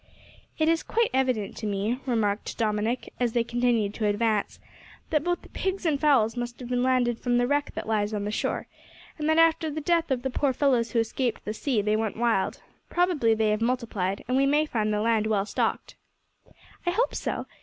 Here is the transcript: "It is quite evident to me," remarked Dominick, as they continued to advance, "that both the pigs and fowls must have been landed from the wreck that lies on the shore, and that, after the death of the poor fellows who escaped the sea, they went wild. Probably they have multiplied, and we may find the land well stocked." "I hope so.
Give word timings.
"It 0.57 0.67
is 0.67 0.81
quite 0.81 1.11
evident 1.13 1.55
to 1.57 1.67
me," 1.67 1.99
remarked 2.07 2.57
Dominick, 2.57 3.13
as 3.19 3.33
they 3.33 3.43
continued 3.43 3.93
to 3.93 4.07
advance, 4.07 4.59
"that 5.11 5.23
both 5.23 5.43
the 5.43 5.49
pigs 5.49 5.85
and 5.85 6.01
fowls 6.01 6.35
must 6.35 6.59
have 6.59 6.69
been 6.69 6.81
landed 6.81 7.19
from 7.19 7.37
the 7.37 7.45
wreck 7.45 7.75
that 7.75 7.85
lies 7.87 8.11
on 8.11 8.23
the 8.25 8.31
shore, 8.31 8.65
and 9.19 9.29
that, 9.29 9.37
after 9.37 9.69
the 9.69 9.79
death 9.79 10.09
of 10.09 10.23
the 10.23 10.31
poor 10.31 10.53
fellows 10.53 10.93
who 10.93 10.99
escaped 10.99 11.45
the 11.45 11.53
sea, 11.53 11.83
they 11.83 11.95
went 11.95 12.17
wild. 12.17 12.63
Probably 12.89 13.35
they 13.35 13.51
have 13.51 13.61
multiplied, 13.61 14.25
and 14.27 14.35
we 14.37 14.47
may 14.47 14.65
find 14.65 14.91
the 14.91 15.01
land 15.01 15.27
well 15.27 15.45
stocked." 15.45 15.93
"I 16.83 16.89
hope 16.89 17.13
so. 17.13 17.45